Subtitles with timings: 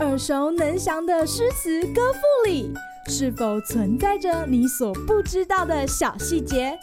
[0.00, 2.72] 耳熟能详的诗词歌赋里，
[3.08, 6.78] 是否存在着你所不知道的小细节？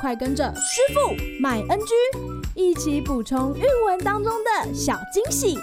[0.00, 1.94] 快跟着师傅麦恩居
[2.54, 5.58] 一起补充韵文当中的小惊喜！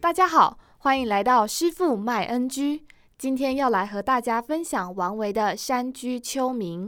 [0.00, 2.84] 大家好，欢迎来到师傅麦恩居。
[3.18, 6.86] 今天要来和大家分享王维的《山居秋暝》。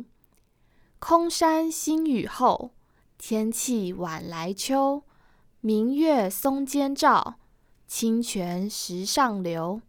[1.00, 2.72] 空山新雨后，
[3.18, 5.04] 天气晚来秋。
[5.60, 7.36] 明月松间照，
[7.86, 9.80] 清泉石上流。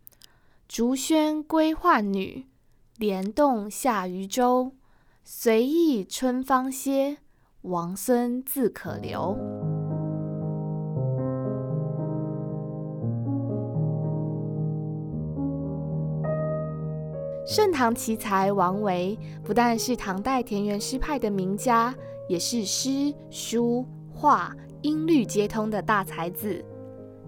[0.67, 2.47] 竹喧归浣女，
[2.97, 4.73] 莲动下渔舟。
[5.23, 7.17] 随意春芳歇，
[7.61, 9.35] 王孙自可留。
[17.45, 21.93] 盛唐奇才王维，不但是唐代田园诗派的名家，
[22.27, 26.63] 也是诗、书、画、音律皆通的大才子。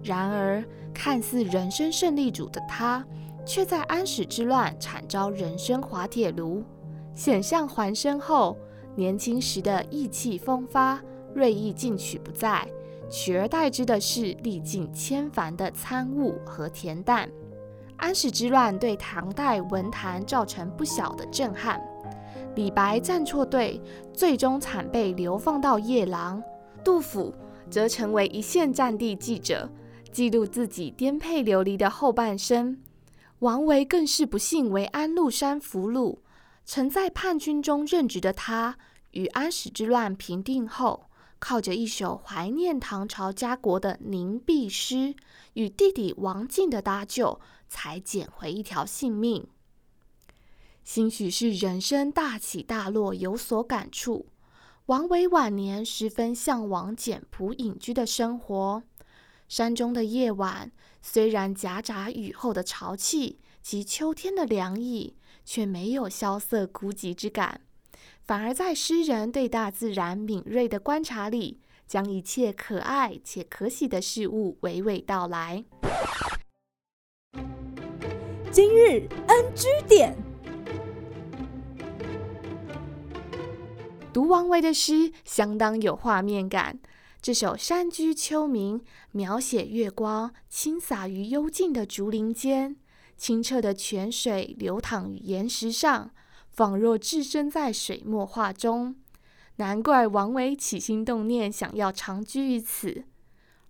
[0.02, 3.04] 然而，看似人生胜利组的他，
[3.44, 6.62] 却在安史之乱惨遭人生滑铁卢，
[7.14, 8.56] 险象环生后，
[8.94, 11.02] 年轻时的意气风发、
[11.34, 12.66] 锐意进取不在，
[13.10, 17.28] 取而代之的是历尽千帆的参悟和恬淡。
[18.02, 21.80] 安史之乱对唐代文坛造成不小的震撼，
[22.56, 23.80] 李白站错队，
[24.12, 26.42] 最终惨被流放到夜郎；
[26.82, 27.32] 杜甫
[27.70, 29.70] 则成为一线战地记者，
[30.10, 32.76] 记录自己颠沛流离的后半生。
[33.38, 36.18] 王维更是不幸为安禄山俘虏，
[36.64, 38.78] 曾在叛军中任职的他，
[39.12, 41.04] 与安史之乱平定后，
[41.38, 45.14] 靠着一首怀念唐朝家国的凝碧诗，
[45.52, 47.40] 与弟弟王进的搭救，
[47.72, 49.46] 才捡回一条性命。
[50.84, 54.26] 兴许是人生大起大落有所感触，
[54.86, 58.82] 王维晚年十分向往简朴隐居的生活。
[59.48, 60.70] 山中的夜晚，
[61.00, 65.16] 虽然夹杂雨后的潮气及秋天的凉意，
[65.46, 67.62] 却没有萧瑟孤寂之感，
[68.20, 75.64] 反而在诗人对大自然敏锐的观察里，将一切可爱且可喜的事物娓娓道来。
[78.52, 80.14] 今日 NG 点，
[84.12, 86.78] 读王维的诗相当有画面感。
[87.22, 88.78] 这首《山居秋暝》
[89.12, 92.76] 描写月光倾洒于幽静的竹林间，
[93.16, 96.10] 清澈的泉水流淌于岩石上，
[96.50, 98.94] 仿若置身在水墨画中。
[99.56, 103.04] 难怪王维起心动念想要长居于此。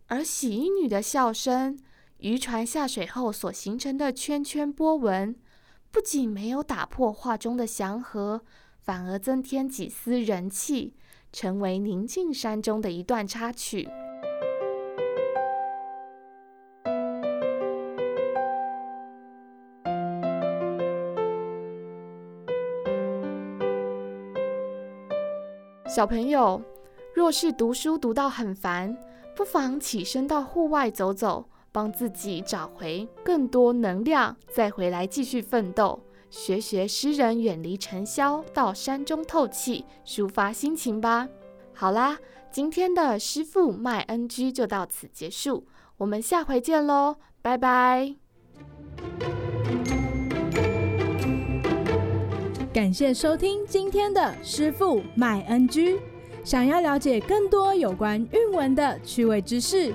[0.09, 1.79] 而洗衣女的笑声，
[2.23, 5.35] 渔船下水后所形成的圈圈波纹，
[5.91, 8.43] 不仅没有打破画中的祥和，
[8.81, 10.95] 反而增添几丝人气。
[11.33, 13.89] 成为宁静山中的一段插曲。
[25.89, 26.61] 小朋友，
[27.15, 28.95] 若是读书读到很烦，
[29.35, 35.99] 不妨起身到户外走走，帮自己找回更多能量，再回来继续奋斗。
[36.31, 41.29] 学学诗人远离尘嚣，到山中透气，抒发心情吧。
[41.75, 42.19] 好啦，
[42.51, 45.67] 今天的师傅麦恩居就到此结束，
[45.97, 48.15] 我们下回见喽，拜拜。
[52.73, 56.01] 感谢收听今天的师傅麦恩居。
[56.43, 59.95] 想要了解更多有关韵文的趣味知识，